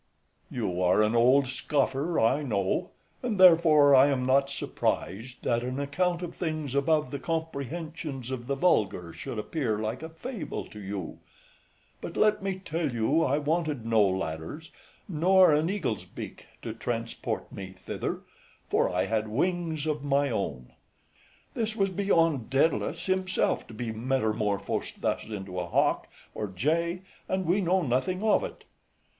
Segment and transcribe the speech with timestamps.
[0.49, 0.57] MENIPPUS.
[0.57, 2.89] You are an old scoffer, I know,
[3.21, 8.47] and therefore I am not surprised that an account of things above the comprehensions of
[8.47, 11.19] the vulgar should appear like a fable to you;
[12.01, 14.71] but, let me tell you, I wanted no ladders,
[15.07, 18.21] nor an eagle's beak, to transport me thither,
[18.71, 20.63] for I had wings of my own.
[20.63, 20.71] FRIEND.
[21.53, 27.45] This was beyond Daedalus himself, to be metamorphosed thus into a hawk, or jay, and
[27.45, 28.63] we know nothing of it.